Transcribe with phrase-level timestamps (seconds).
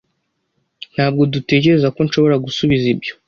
[0.93, 3.11] Ntabwo dutekereza ko nshobora gusubiza ibyo.